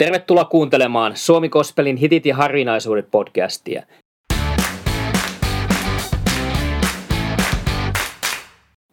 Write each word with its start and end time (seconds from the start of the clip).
Tervetuloa 0.00 0.44
kuuntelemaan 0.44 1.16
Suomi 1.16 1.48
Kospelin 1.48 1.96
hitit 1.96 2.26
ja 2.26 2.36
harvinaisuudet 2.36 3.10
podcastia. 3.10 3.82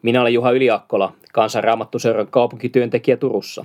Minä 0.02 0.20
olen 0.20 0.34
Juha 0.34 0.50
Yliakkola, 0.50 1.12
kansanraamattuseuran 1.32 2.26
kaupunkityöntekijä 2.26 3.16
Turussa. 3.16 3.64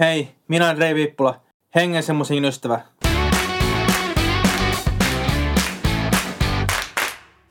Hei, 0.00 0.28
minä 0.48 0.66
olen 0.66 0.78
Rei 0.78 0.94
Viippula, 0.94 1.40
hengen 1.74 2.02
ystävä. 2.44 2.80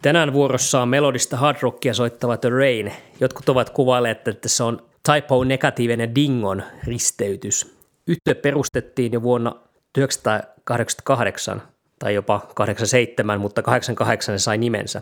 Tänään 0.01 0.33
vuorossa 0.33 0.81
on 0.81 0.89
melodista 0.89 1.37
hard 1.37 1.57
rockia 1.61 1.93
soittava 1.93 2.37
The 2.37 2.49
Rain. 2.49 2.93
Jotkut 3.19 3.49
ovat 3.49 3.69
kuvailleet, 3.69 4.27
että 4.27 4.49
se 4.49 4.63
on 4.63 4.81
typo 5.13 5.43
negatiivinen 5.43 6.15
dingon 6.15 6.63
risteytys. 6.83 7.75
Yhtiö 8.07 8.35
perustettiin 8.35 9.13
jo 9.13 9.21
vuonna 9.21 9.51
1988 9.93 11.61
tai 11.99 12.13
jopa 12.13 12.47
87, 12.55 13.41
mutta 13.41 13.61
88 13.61 14.39
se 14.39 14.43
sai 14.43 14.57
nimensä. 14.57 15.01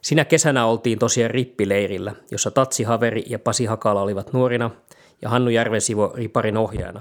Sinä 0.00 0.24
kesänä 0.24 0.66
oltiin 0.66 0.98
tosiaan 0.98 1.30
rippileirillä, 1.30 2.12
jossa 2.30 2.50
Tatsi 2.50 2.82
Haveri 2.82 3.24
ja 3.26 3.38
Pasi 3.38 3.64
Hakala 3.64 4.02
olivat 4.02 4.32
nuorina 4.32 4.70
ja 5.22 5.28
Hannu 5.28 5.50
Järvensivo 5.50 6.12
riparin 6.14 6.56
ohjaajana. 6.56 7.00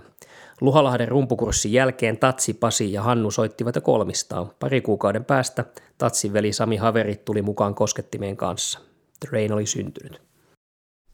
Luhalahden 0.62 1.08
rumpukurssin 1.08 1.74
jälkeen 1.74 2.18
Tatsi, 2.18 2.54
Pasi 2.54 2.94
ja 2.94 3.02
Hannu 3.02 3.32
soittivat 3.32 3.76
jo 3.76 3.82
kolmistaan. 3.82 4.52
Pari 4.60 4.82
kuukauden 4.82 5.26
päästä 5.26 5.66
Tatsin 5.98 6.34
veli 6.34 6.54
Sami 6.54 6.78
Haverit 6.78 7.26
tuli 7.26 7.42
mukaan 7.42 7.76
koskettimeen 7.76 8.38
kanssa. 8.38 8.80
The 9.20 9.30
Rain 9.32 9.54
oli 9.54 9.66
syntynyt. 9.66 10.22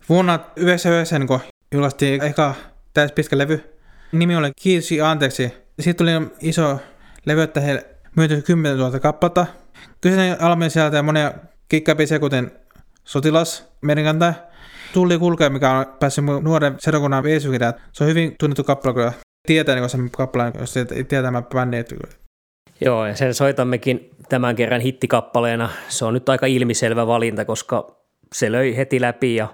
Vuonna 0.09 0.37
1999, 0.37 1.27
kun 1.27 1.39
julkaistiin 1.71 2.23
eka 2.23 2.55
täyspitkä 2.93 3.37
levy, 3.37 3.63
nimi 4.11 4.35
oli 4.35 4.51
Kiitos 4.61 4.89
anteeksi. 5.03 5.53
Siitä 5.79 5.97
tuli 5.97 6.11
iso 6.41 6.79
levy, 7.25 7.41
että 7.41 7.61
he 7.61 7.85
myyty 8.15 8.41
10 8.41 8.77
000 8.77 8.99
kappaletta. 8.99 9.45
Kyseinen 10.01 10.41
albumi 10.41 10.69
sieltä 10.69 11.03
monia 11.03 11.33
kikkabiisejä, 11.69 12.19
kuten 12.19 12.51
Sotilas, 13.03 13.67
Merinkanta, 13.81 14.33
Tulli 14.93 15.17
kulkee, 15.17 15.49
mikä 15.49 15.71
on 15.71 15.85
päässyt 15.99 16.25
nuoren 16.41 16.75
seurakunnan 16.79 17.23
viesukirjaan. 17.23 17.73
Se 17.91 18.03
on 18.03 18.09
hyvin 18.09 18.35
tunnettu 18.39 18.63
kappale, 18.63 18.93
kun 18.93 19.11
tietää 19.49 19.75
niin 19.75 19.89
sen 19.89 20.11
kappaleen, 20.11 20.53
jos 20.59 20.73
tietää 20.73 21.23
tämä 21.23 21.41
bändi. 21.41 21.83
Joo, 22.81 23.05
ja 23.05 23.15
sen 23.15 23.33
soitammekin 23.33 24.09
tämän 24.29 24.55
kerran 24.55 24.81
hittikappaleena. 24.81 25.69
Se 25.87 26.05
on 26.05 26.13
nyt 26.13 26.29
aika 26.29 26.45
ilmiselvä 26.45 27.07
valinta, 27.07 27.45
koska 27.45 27.87
se 28.33 28.51
löi 28.51 28.77
heti 28.77 29.01
läpi 29.01 29.35
ja 29.35 29.47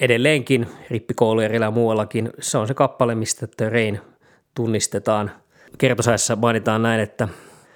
edelleenkin 0.00 0.66
rippikoulujerillä 0.90 1.66
ja 1.66 1.70
muuallakin 1.70 2.30
se 2.40 2.58
on 2.58 2.68
se 2.68 2.74
kappale, 2.74 3.14
mistä 3.14 3.46
The 3.56 3.68
Rain 3.68 4.00
tunnistetaan. 4.54 5.30
Kertosajassa 5.78 6.36
mainitaan 6.36 6.82
näin, 6.82 7.00
että 7.00 7.28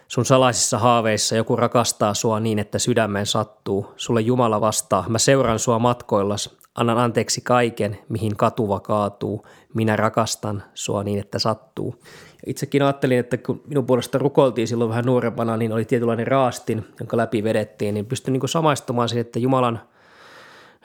sun 0.08 0.24
salaisissa 0.24 0.78
haaveissa 0.78 1.36
joku 1.36 1.56
rakastaa 1.56 2.14
sua 2.14 2.40
niin, 2.40 2.58
että 2.58 2.78
sydämeen 2.78 3.26
sattuu. 3.26 3.92
Sulle 3.96 4.20
Jumala 4.20 4.60
vastaa, 4.60 5.04
mä 5.08 5.18
seuran 5.18 5.58
sua 5.58 5.78
matkoillas, 5.78 6.56
annan 6.74 6.98
anteeksi 6.98 7.40
kaiken, 7.40 7.98
mihin 8.08 8.36
katuva 8.36 8.80
kaatuu. 8.80 9.46
Minä 9.74 9.96
rakastan 9.96 10.62
sua 10.74 11.04
niin, 11.04 11.18
että 11.18 11.38
sattuu. 11.38 12.02
Itsekin 12.46 12.82
ajattelin, 12.82 13.18
että 13.18 13.36
kun 13.36 13.62
minun 13.66 13.86
puolesta 13.86 14.18
rukoiltiin 14.18 14.68
silloin 14.68 14.90
vähän 14.90 15.04
nuorempana, 15.04 15.56
niin 15.56 15.72
oli 15.72 15.84
tietynlainen 15.84 16.26
raastin, 16.26 16.84
jonka 17.00 17.16
läpi 17.16 17.44
vedettiin, 17.44 17.94
niin 17.94 18.06
pystyn 18.06 18.32
niin 18.32 18.48
samaistumaan 18.48 19.08
siihen, 19.08 19.26
että 19.26 19.38
Jumalan 19.38 19.80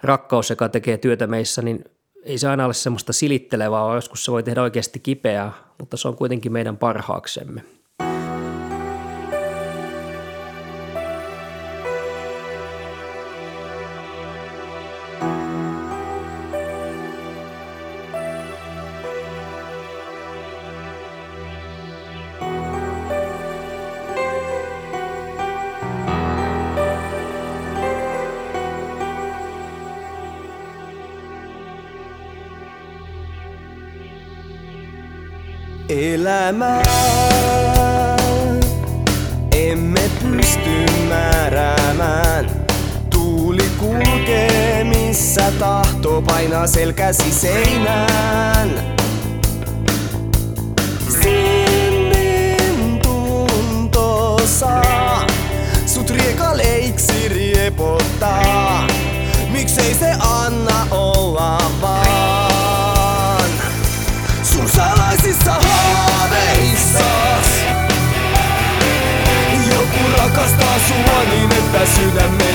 rakkaus, 0.03 0.49
joka 0.49 0.69
tekee 0.69 0.97
työtä 0.97 1.27
meissä, 1.27 1.61
niin 1.61 1.85
ei 2.23 2.37
se 2.37 2.47
aina 2.47 2.65
ole 2.65 2.73
semmoista 2.73 3.13
silittelevää, 3.13 3.81
vaan 3.81 3.95
joskus 3.95 4.25
se 4.25 4.31
voi 4.31 4.43
tehdä 4.43 4.61
oikeasti 4.61 4.99
kipeää, 4.99 5.53
mutta 5.79 5.97
se 5.97 6.07
on 6.07 6.15
kuitenkin 6.15 6.53
meidän 6.53 6.77
parhaaksemme. 6.77 7.61
Elämää. 36.25 38.15
Emme 39.51 40.09
pysty 40.21 40.85
määräämään. 41.09 42.49
Tuuli 43.09 43.69
kulkee 43.79 44.83
missä 44.83 45.51
tahto 45.59 46.21
painaa 46.21 46.67
selkäsi 46.67 47.31
seinään. 47.31 48.69
Sinnin 51.21 52.99
tunto 53.03 54.39
saa 54.45 55.27
sut 55.85 56.09
riekaleiksi 56.09 57.29
riepottaa. 57.29 58.87
Miksei 59.51 59.93
se 59.93 60.11
anna 60.19 60.87
olla 60.91 61.71
vaan 61.81 62.04
niin, 71.85 72.09
että 72.09 72.19
sydämme 72.19 72.54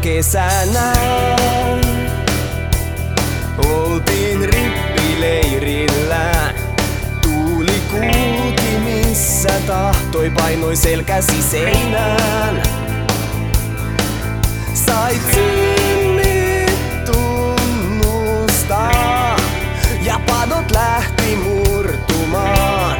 kesänä 0.00 0.92
oltiin 3.66 4.40
rippileirillä. 4.40 6.54
Tuuli 7.22 7.82
kulki 7.90 8.78
missä 8.84 9.60
tahtoi, 9.66 10.30
painoi 10.30 10.76
selkäsi 10.76 11.42
seinään. 11.42 12.62
Sait 14.74 15.22
synnit 15.34 17.04
tunnustaa 17.04 18.56
ja 20.02 20.20
padot 20.26 20.70
lähti 20.70 21.36
murtumaan. 21.36 22.96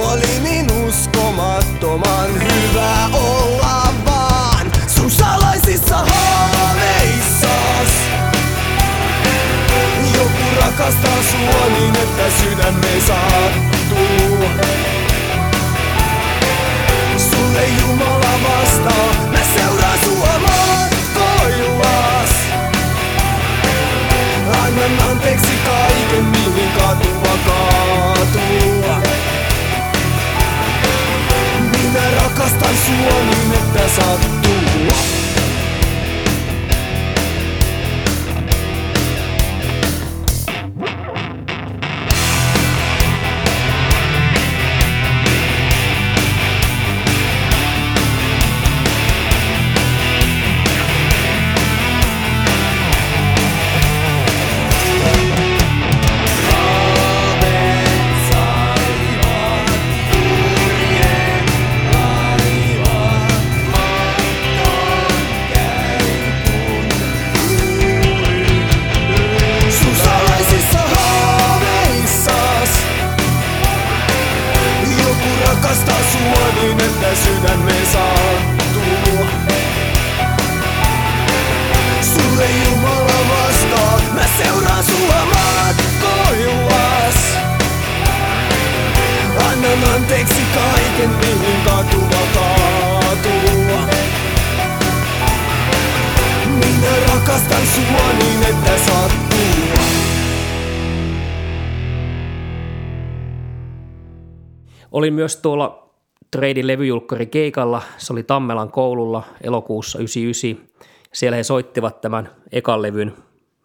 Oli 0.00 0.40
niin 0.42 0.72
uskomattoman 0.72 2.34
hyvä 2.34 3.08
olla 3.12 3.41
rakastaa 11.02 11.22
sua 11.22 11.68
niin, 11.78 11.96
että 11.96 12.30
sydämme 12.40 13.00
sattuu. 13.06 14.38
Sulle 17.16 17.66
Jumala 17.80 18.38
vastaa, 18.44 19.08
mä 19.32 19.38
seuraan 19.56 19.98
sua 20.04 20.38
matkoillas. 20.38 22.30
Annan 24.64 25.10
anteeksi 25.10 25.52
kaiken, 25.64 26.24
mihin 26.24 26.70
katuva 26.78 27.38
kaatuu. 27.46 28.84
Minä 31.72 32.10
rakastan 32.22 32.76
sua 32.86 33.22
niin, 33.22 33.52
että 33.52 33.88
sattuu. 33.96 35.21
Mihin 91.82 92.08
katuva 92.08 92.26
kaatuu. 92.34 93.42
Minä 96.46 97.06
rakastan 97.06 97.62
sua 97.66 98.12
niin, 98.18 98.42
että. 98.42 98.72
Olin 104.92 105.14
myös 105.14 105.36
tuolla 105.36 105.90
Treidin 106.30 106.66
levyjulkkari 106.66 107.26
keikalla, 107.26 107.82
se 107.98 108.12
oli 108.12 108.22
Tammelan 108.22 108.70
koululla 108.70 109.22
elokuussa 109.40 109.98
99. 109.98 110.68
Siellä 111.12 111.36
he 111.36 111.42
soittivat 111.42 112.00
tämän 112.00 112.30
ekan 112.52 112.82
levyn 112.82 113.12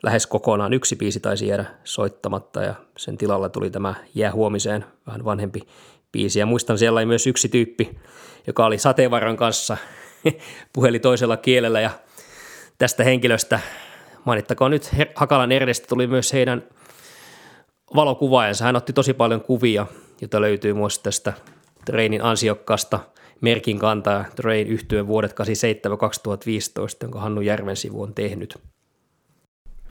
lähes 0.04 0.28
kokonaan. 0.28 0.74
Yksi 0.74 0.96
biisi 0.96 1.20
taisi 1.20 1.48
jäädä 1.48 1.66
soittamatta 1.84 2.62
ja 2.62 2.76
sen 2.98 3.18
tilalla 3.18 3.50
tuli 3.50 3.70
tämä 3.70 3.96
Jää 4.16 4.32
huomiseen, 4.32 4.86
vähän 5.08 5.26
vanhempi 5.26 5.62
biisi. 6.18 6.40
Ja 6.40 6.46
muistan 6.46 6.78
siellä 6.78 6.98
oli 6.98 7.06
myös 7.06 7.28
yksi 7.28 7.50
tyyppi, 7.50 7.98
joka 8.48 8.66
oli 8.66 8.78
sateenvarjon 8.78 9.38
kanssa, 9.38 9.78
puheli 10.74 11.00
toisella 11.00 11.38
kielellä 11.38 11.82
ja 11.82 11.90
tästä 12.78 13.04
henkilöstä 13.04 13.60
mainittakoon 14.26 14.72
nyt 14.72 14.90
Hakalan 15.16 15.52
Ernestä 15.52 15.88
tuli 15.88 16.08
myös 16.08 16.34
heidän 16.34 16.64
valokuvaajansa. 17.96 18.66
Hän 18.66 18.76
otti 18.76 18.94
tosi 18.94 19.14
paljon 19.14 19.42
kuvia, 19.42 19.86
jota 20.22 20.42
löytyy 20.42 20.74
myös 20.74 21.00
tästä 21.00 21.34
Trainin 21.86 22.24
ansiokkaasta 22.24 23.00
merkin 23.42 23.80
kantaa 23.80 24.26
Train 24.36 24.68
yhtyön 24.68 25.08
vuodet 25.08 25.32
87-2015, 25.32 25.36
jonka 27.02 27.20
Hannu 27.20 27.42
Järvensivu 27.42 28.02
on 28.02 28.14
tehnyt. 28.14 28.58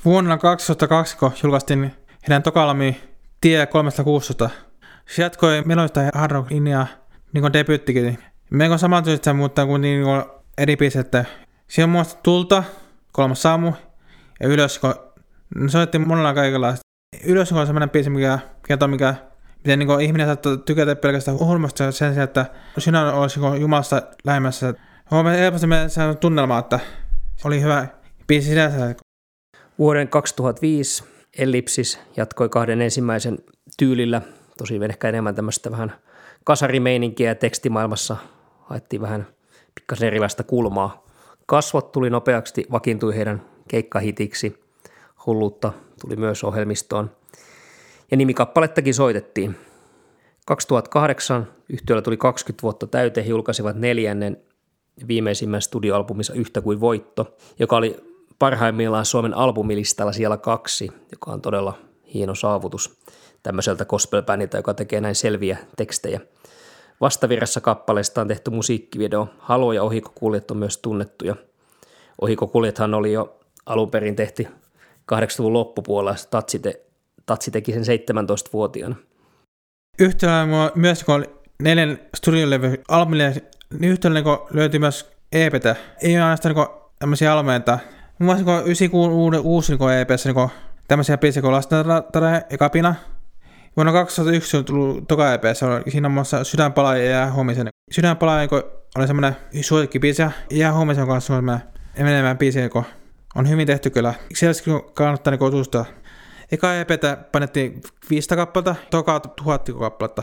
Vuonna 0.05 0.38
2002, 0.38 1.17
kun 1.17 1.32
julkaistiin 1.43 1.93
heidän 2.23 2.43
Tokalami 2.43 2.96
Tie 3.40 3.67
316, 3.67 4.50
se 5.08 5.22
jatkoi 5.22 5.62
meloista 5.66 6.02
ja 6.02 6.10
hard 6.14 6.30
rock 6.30 6.50
linjaa, 6.50 6.86
niin 7.32 7.42
kuin 7.42 7.52
debyyttikin. 7.52 8.18
Melko 8.50 8.78
samantyyppistä, 8.78 9.32
mutta 9.32 9.66
kuin, 9.66 9.82
niin 9.82 10.02
kuin 10.02 10.22
eri 10.58 10.76
biisit. 10.76 11.12
Siinä 11.68 11.84
on 11.84 11.90
muista 11.90 12.20
Tulta, 12.22 12.64
kolmas 13.12 13.42
saamu 13.42 13.72
ja 14.40 14.48
Ylös, 14.48 14.78
kun 14.78 14.94
soitettiin 15.68 16.08
monella 16.08 16.34
kaikilla. 16.34 16.74
Ylös 17.24 17.52
on 17.52 17.66
semmoinen 17.66 17.90
biisi, 17.90 18.10
mikä 18.10 18.38
kertoo, 18.66 18.88
mikä, 18.88 19.14
miten 19.56 19.78
niin 19.78 20.00
ihminen 20.00 20.26
saattaa 20.26 20.56
tykätä 20.56 20.96
pelkästään 20.96 21.38
hurmasta 21.38 21.92
sen 21.92 22.14
sijaan, 22.14 22.24
että 22.24 22.46
sinä 22.78 23.12
olisi 23.12 23.40
niin 23.40 23.60
Jumalasta 23.60 24.02
lähemmässä. 24.24 24.74
Huomasin 25.10 25.38
helposti 25.38 25.66
se 25.88 26.00
tunnelma, 26.20 26.58
että 26.58 26.80
oli 27.44 27.60
hyvä 27.62 27.86
biisi 28.26 28.48
sinänsä. 28.48 28.94
Vuoden 29.78 30.08
2005 30.08 31.04
Ellipsis 31.38 32.00
jatkoi 32.16 32.48
kahden 32.48 32.82
ensimmäisen 32.82 33.38
tyylillä, 33.76 34.22
tosi 34.56 34.80
ehkä 34.90 35.08
enemmän 35.08 35.34
tämmöistä 35.34 35.70
vähän 35.70 35.92
kasarimeininkiä 36.44 37.34
tekstimaailmassa 37.34 38.16
haettiin 38.60 39.02
vähän 39.02 39.26
pikkasen 39.74 40.06
erilaista 40.06 40.44
kulmaa. 40.44 41.06
Kasvot 41.46 41.92
tuli 41.92 42.10
nopeasti, 42.10 42.66
vakiintui 42.72 43.16
heidän 43.16 43.42
keikkahitiksi. 43.68 44.60
Hulluutta 45.26 45.72
tuli 46.00 46.16
myös 46.16 46.44
ohjelmistoon. 46.44 47.10
Ja 48.10 48.16
nimikappalettakin 48.16 48.94
soitettiin. 48.94 49.56
2008 50.46 51.48
yhtiöllä 51.68 52.02
tuli 52.02 52.16
20 52.16 52.62
vuotta 52.62 52.86
täyteen, 52.86 53.26
he 53.26 53.30
julkaisivat 53.30 53.76
neljännen 53.76 54.36
viimeisimmän 55.08 55.62
studioalbumissa 55.62 56.32
Yhtä 56.34 56.60
kuin 56.60 56.80
voitto, 56.80 57.36
joka 57.58 57.76
oli 57.76 57.96
parhaimmillaan 58.38 59.04
Suomen 59.04 59.34
albumilistalla 59.34 60.12
siellä 60.12 60.36
kaksi, 60.36 60.88
joka 61.12 61.32
on 61.32 61.40
todella 61.40 61.78
hieno 62.14 62.34
saavutus 62.34 62.98
tämmöiseltä 63.46 63.84
gospel 63.84 64.22
joka 64.54 64.75
tekee 64.75 65.00
näin 65.00 65.14
selviä 65.14 65.58
tekstejä. 65.76 66.20
Vastavirrassa 67.00 67.60
kappaleesta 67.60 68.20
on 68.20 68.28
tehty 68.28 68.50
musiikkivideo. 68.50 69.28
Halo 69.38 69.72
ja 69.72 69.82
Ohikokuljet 69.82 70.50
on 70.50 70.56
myös 70.56 70.78
tunnettuja. 70.78 71.37
Ohikokuljethan 72.20 72.94
oli 72.94 73.12
jo 73.12 73.40
alun 73.66 73.90
perin 73.90 74.16
tehty 74.16 74.46
80-luvun 75.12 75.52
loppupuolella. 75.52 76.16
Tatsi, 76.31 76.58
te, 76.58 76.81
Tatsi 77.26 77.50
teki 77.50 77.72
sen 77.72 77.82
17-vuotiaana. 77.82 78.96
Yhtä 79.99 80.46
myös 80.75 81.04
kun 81.04 81.14
oli 81.14 81.31
neljän 81.62 81.99
studiolevy 82.16 82.82
albumille, 82.88 83.42
niin 83.78 83.92
yhtä 83.92 84.10
niin 84.10 84.25
löytyi 84.50 84.81
myös 84.81 85.10
EPtä. 85.32 85.76
Ei 86.02 86.16
ainoastaan 86.16 86.54
niin 86.54 86.66
tämmöisiä 86.99 87.32
almeita. 87.32 87.78
Muun 88.19 88.26
muassa 88.26 88.44
niin 88.44 88.66
96 88.66 89.38
uusi 89.38 89.76
niin 89.76 89.92
EPssä 89.92 90.32
niin 90.32 90.50
tämmöisiä 90.88 91.19
biisejä 91.19 91.42
kuin 91.42 91.52
Lastentarja 91.52 92.42
ja 92.50 92.58
Kapina. 92.58 92.94
Vuonna 93.76 93.93
2001 93.93 94.56
on 94.56 94.64
tullut 94.64 95.08
toka 95.08 95.34
EP, 95.34 95.43
siinä 95.88 96.08
on 96.08 96.12
muassa 96.12 96.44
Sydänpalaaja 96.44 97.05
ja 97.05 97.11
Jää 97.11 97.32
huomisen. 97.32 97.69
Sydänpalaaja 97.90 98.49
oli 98.96 99.06
semmoinen 99.06 99.37
suosikkibiisi 99.61 100.23
ja 100.23 100.31
Jää 100.50 100.73
huomisen 100.73 101.06
kanssa 101.06 101.34
semmoinen 101.34 101.69
enemmän 101.96 102.38
biisi, 102.38 102.61
joka 102.61 102.84
on 103.34 103.49
hyvin 103.49 103.67
tehty 103.67 103.90
kyllä. 103.90 104.14
Siellä 104.34 104.81
kannattaa 104.94 105.31
niin 105.31 105.38
tutustua. 105.38 105.84
Eka 106.52 106.75
EPtä 106.75 107.17
panettiin 107.32 107.81
500 108.11 108.37
kappaletta, 108.37 108.75
toka 108.90 109.20
1000 109.20 109.70
kappaletta. 109.78 110.23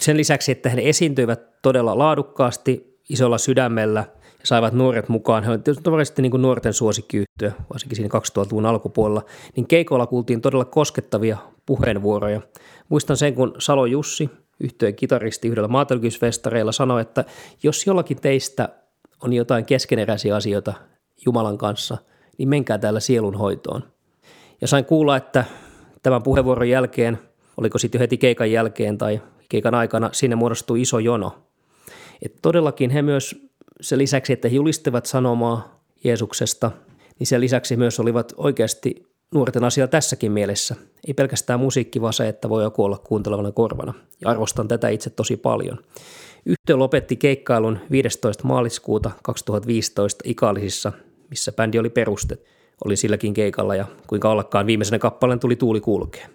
Sen 0.00 0.16
lisäksi, 0.16 0.52
että 0.52 0.68
he 0.68 0.80
esiintyivät 0.84 1.62
todella 1.62 1.98
laadukkaasti, 1.98 3.00
isolla 3.08 3.38
sydämellä– 3.38 4.04
saivat 4.44 4.72
nuoret 4.72 5.08
mukaan. 5.08 5.44
He 5.44 5.50
olivat 5.50 5.82
tavallisesti 5.82 6.22
niin 6.22 6.30
kuin 6.30 6.42
nuorten 6.42 6.72
suosikkiyhtiö, 6.72 7.52
varsinkin 7.72 7.96
siinä 7.96 8.18
2000-luvun 8.18 8.66
alkupuolella. 8.66 9.22
Niin 9.56 9.66
keikolla 9.66 10.06
kuultiin 10.06 10.40
todella 10.40 10.64
koskettavia 10.64 11.36
puheenvuoroja. 11.66 12.40
Muistan 12.88 13.16
sen, 13.16 13.34
kun 13.34 13.54
Salo 13.58 13.86
Jussi, 13.86 14.30
yhtiön 14.60 14.94
kitaristi 14.94 15.48
yhdellä 15.48 15.68
maatalkysfestareilla, 15.68 16.72
sanoi, 16.72 17.00
että 17.00 17.24
jos 17.62 17.86
jollakin 17.86 18.20
teistä 18.20 18.68
on 19.22 19.32
jotain 19.32 19.64
keskeneräisiä 19.64 20.36
asioita 20.36 20.74
Jumalan 21.26 21.58
kanssa, 21.58 21.96
niin 22.38 22.48
menkää 22.48 22.78
täällä 22.78 23.00
sielunhoitoon. 23.00 23.82
Ja 24.60 24.68
sain 24.68 24.84
kuulla, 24.84 25.16
että 25.16 25.44
tämän 26.02 26.22
puheenvuoron 26.22 26.68
jälkeen, 26.68 27.18
oliko 27.56 27.78
sitten 27.78 27.98
jo 27.98 28.00
heti 28.00 28.18
keikan 28.18 28.50
jälkeen 28.50 28.98
tai 28.98 29.20
keikan 29.48 29.74
aikana, 29.74 30.10
sinne 30.12 30.36
muodostui 30.36 30.82
iso 30.82 30.98
jono. 30.98 31.38
Et 32.22 32.34
todellakin 32.42 32.90
he 32.90 33.02
myös 33.02 33.46
sen 33.80 33.98
lisäksi, 33.98 34.32
että 34.32 34.48
he 34.48 34.56
julistivat 34.56 35.06
sanomaa 35.06 35.80
Jeesuksesta, 36.04 36.70
niin 37.18 37.26
sen 37.26 37.40
lisäksi 37.40 37.76
myös 37.76 38.00
olivat 38.00 38.32
oikeasti 38.36 39.06
nuorten 39.34 39.64
asia 39.64 39.88
tässäkin 39.88 40.32
mielessä. 40.32 40.76
Ei 41.08 41.14
pelkästään 41.14 41.60
musiikki, 41.60 42.00
vaan 42.00 42.12
se, 42.12 42.28
että 42.28 42.48
voi 42.48 42.62
joku 42.62 42.84
olla 42.84 42.98
kuuntelevana 42.98 43.52
korvana. 43.52 43.94
Ja 44.20 44.30
arvostan 44.30 44.68
tätä 44.68 44.88
itse 44.88 45.10
tosi 45.10 45.36
paljon. 45.36 45.78
Yhtiö 46.46 46.76
lopetti 46.76 47.16
keikkailun 47.16 47.78
15. 47.90 48.44
maaliskuuta 48.44 49.10
2015 49.22 50.22
Ikaalisissa, 50.26 50.92
missä 51.30 51.52
bändi 51.52 51.78
oli 51.78 51.90
perustettu. 51.90 52.50
Oli 52.84 52.96
silläkin 52.96 53.34
keikalla 53.34 53.74
ja 53.74 53.86
kuinka 54.06 54.30
ollakaan 54.30 54.66
viimeisenä 54.66 54.98
kappaleen 54.98 55.40
tuli 55.40 55.56
Tuuli 55.56 55.80
kulkea. 55.80 56.28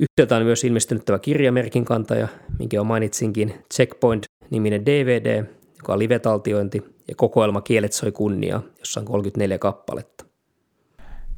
Yhtiöltä 0.00 0.36
on 0.36 0.42
myös 0.42 0.64
ilmestynyt 0.64 1.04
tämä 1.04 1.18
kirjamerkin 1.18 1.84
kantaja, 1.84 2.28
minkä 2.58 2.76
jo 2.76 2.84
mainitsinkin, 2.84 3.54
Checkpoint-niminen 3.74 4.86
DVD, 4.86 5.44
joka 5.84 5.92
on 5.92 5.98
live-taltiointi, 5.98 6.82
ja 7.08 7.14
kokoelma 7.14 7.60
Kielet 7.60 7.92
soi 7.92 8.12
kunnia, 8.12 8.60
jossa 8.78 9.00
on 9.00 9.06
34 9.06 9.58
kappaletta. 9.58 10.24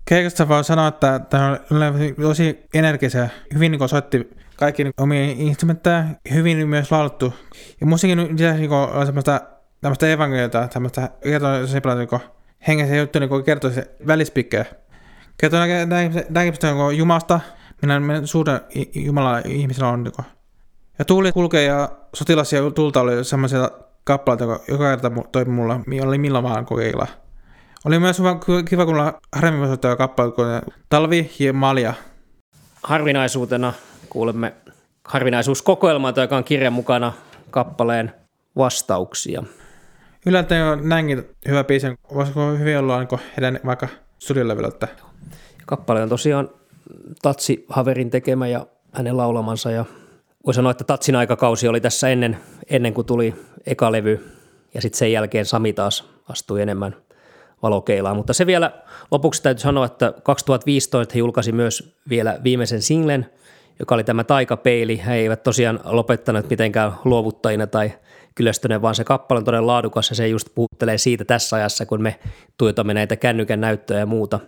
Keikasta 0.04 0.48
voi 0.48 0.64
sanoa, 0.64 0.88
että 0.88 1.20
tämä 1.30 1.50
on 1.50 1.58
tosi 2.22 2.58
energisiä, 2.74 3.28
hyvin 3.54 3.72
niin 3.72 3.88
soitti 3.88 4.30
kaikki 4.56 4.84
niin 4.84 4.94
omia 5.00 5.22
instrumentteja, 5.38 6.04
hyvin 6.34 6.68
myös 6.68 6.90
laulettu. 6.92 7.34
Ja 7.80 7.86
musiikin 7.86 8.18
lisäksi 8.18 8.60
niin 8.60 8.70
on 8.70 9.06
semmoista 9.06 9.40
tämmöistä 9.80 10.12
evankeliota, 10.12 10.68
tämmöistä 10.68 11.10
kertoo 11.22 11.60
tosi 11.60 11.80
paljon 11.80 12.08
niin 12.10 12.20
hengessä 12.68 12.96
juttu 12.96 13.18
niin 13.18 13.44
kertoo 13.44 13.70
se 13.70 13.90
välispikkejä. 14.06 14.64
Kertoo 15.38 15.60
näkemistä 16.28 16.72
niin 16.72 16.98
Jumasta, 16.98 17.40
minä 17.82 18.26
suuren 18.26 18.60
Jumala 18.94 19.38
ihmisellä 19.38 19.88
on. 19.88 20.02
Niin 20.02 20.12
ja 20.98 21.04
tuuli 21.04 21.32
kulkee 21.32 21.64
ja 21.64 21.88
sotilas 22.14 22.52
ja 22.52 22.70
tulta 22.70 23.00
oli 23.00 23.24
semmoisia 23.24 23.70
kappaleita, 24.06 24.44
joka, 24.44 24.60
joka 24.68 24.90
kerta 24.90 25.10
toi 25.32 25.44
mulle, 25.44 25.80
oli 26.06 26.18
milloin 26.18 26.42
vaan 26.42 26.66
kokeilla. 26.66 27.06
Oli 27.84 27.98
myös 27.98 28.22
kiva 28.68 28.84
kuulla 28.84 29.20
harvemmin 29.32 29.68
soittaa 29.68 29.96
kappale 29.96 30.32
kuin 30.32 30.48
Talvi 30.88 31.30
ja 31.38 31.52
Malja. 31.52 31.94
Harvinaisuutena 32.82 33.72
kuulemme 34.08 34.52
harvinaisuuskokoelmaa, 35.04 36.12
joka 36.16 36.36
on 36.36 36.44
kirjan 36.44 36.72
mukana 36.72 37.12
kappaleen 37.50 38.12
vastauksia. 38.56 39.42
Yllättäen 40.26 40.64
on 40.64 40.88
näinkin 40.88 41.24
hyvä 41.48 41.64
biisi. 41.64 41.86
Voisiko 42.14 42.50
hyvin 42.50 42.78
olla 42.78 42.98
niin 42.98 43.20
heidän 43.36 43.60
vaikka 43.66 43.88
studiolevyllä? 44.18 44.70
Kappale 45.66 46.02
on 46.02 46.08
tosiaan 46.08 46.50
Tatsi 47.22 47.66
Haverin 47.68 48.10
tekemä 48.10 48.46
ja 48.46 48.66
hänen 48.92 49.16
laulamansa 49.16 49.70
ja 49.70 49.84
voi 50.46 50.54
sanoa, 50.54 50.70
että 50.70 50.84
Tatsin 50.84 51.16
aikakausi 51.16 51.68
oli 51.68 51.80
tässä 51.80 52.08
ennen, 52.08 52.36
ennen 52.70 52.94
kuin 52.94 53.06
tuli 53.06 53.34
eka 53.66 53.92
levy 53.92 54.32
ja 54.74 54.82
sitten 54.82 54.98
sen 54.98 55.12
jälkeen 55.12 55.46
Sami 55.46 55.72
taas 55.72 56.04
astui 56.28 56.62
enemmän 56.62 56.96
valokeilaan. 57.62 58.16
Mutta 58.16 58.32
se 58.32 58.46
vielä 58.46 58.70
lopuksi 59.10 59.42
täytyy 59.42 59.62
sanoa, 59.62 59.86
että 59.86 60.12
2015 60.22 61.12
he 61.14 61.18
julkaisi 61.18 61.52
myös 61.52 61.96
vielä 62.08 62.38
viimeisen 62.44 62.82
singlen, 62.82 63.26
joka 63.78 63.94
oli 63.94 64.04
tämä 64.04 64.24
Taikapeili. 64.24 65.02
He 65.06 65.14
eivät 65.14 65.42
tosiaan 65.42 65.80
lopettaneet 65.84 66.50
mitenkään 66.50 66.92
luovuttajina 67.04 67.66
tai 67.66 67.92
kyllästyneen, 68.34 68.82
vaan 68.82 68.94
se 68.94 69.04
kappale 69.04 69.38
on 69.38 69.44
todella 69.44 69.66
laadukas 69.66 70.10
ja 70.10 70.16
se 70.16 70.28
just 70.28 70.48
puhuttelee 70.54 70.98
siitä 70.98 71.24
tässä 71.24 71.56
ajassa, 71.56 71.86
kun 71.86 72.02
me 72.02 72.18
tuotamme 72.58 72.94
näitä 72.94 73.16
kännykän 73.16 73.60
näyttöjä 73.60 74.00
ja 74.00 74.06
muuta. 74.06 74.40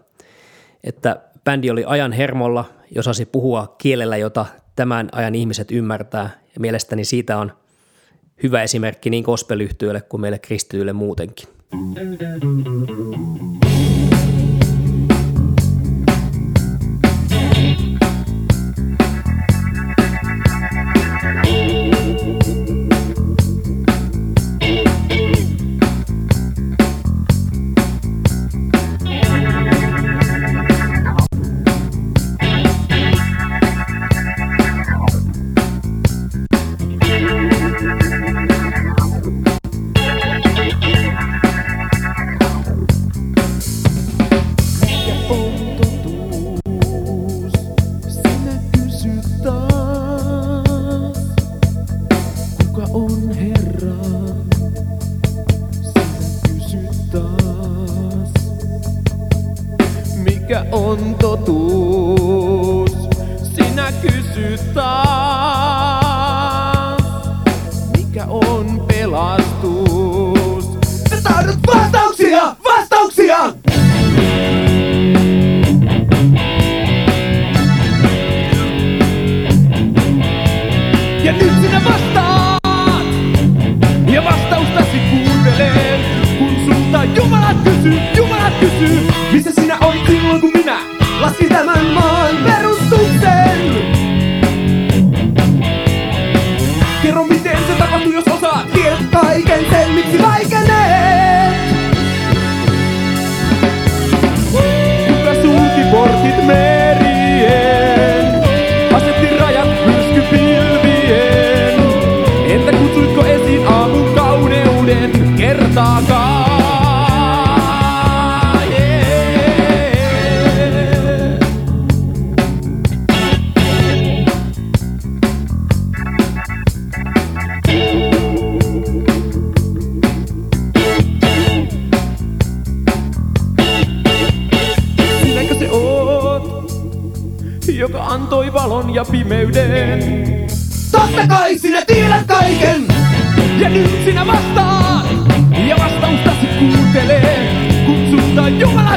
Että 0.84 1.20
bändi 1.44 1.70
oli 1.70 1.84
ajan 1.86 2.12
hermolla, 2.12 2.64
jos 2.94 3.08
osasi 3.08 3.26
puhua 3.26 3.74
kielellä, 3.78 4.16
jota 4.16 4.46
tämän 4.78 5.08
ajan 5.12 5.34
ihmiset 5.34 5.70
ymmärtää. 5.70 6.30
Ja 6.54 6.60
mielestäni 6.60 7.04
siitä 7.04 7.38
on 7.38 7.52
hyvä 8.42 8.62
esimerkki 8.62 9.10
niin 9.10 9.24
gospel 9.24 9.60
kuin 10.08 10.20
meille 10.20 10.38
kristityille 10.38 10.92
muutenkin. 10.92 11.48
on 68.28 68.84
pelastus. 68.88 70.68
Sä 71.10 71.22
tahdot 71.22 71.58
vastauksia! 71.66 72.56
Vastauksia! 72.64 73.38
Ja 81.24 81.32
nyt 81.32 81.52
sinä 81.60 81.82
vastaat! 81.84 83.04
Ja 84.12 84.24
vastaustasi 84.24 84.98
kuuntelen, 85.10 86.00
kun 86.38 86.56
sulta 86.64 87.04
Jumala 87.04 87.54
kysyy, 87.64 88.00
Jumala 88.16 88.50
kysyy, 88.60 89.08
missä 89.32 89.50
sinä 89.50 89.78
olit 89.80 90.06
silloin 90.06 90.40
kun 90.40 90.50
minä 90.54 90.78
laskin 91.20 91.48
tämän 91.48 91.86
maailman. 91.86 92.57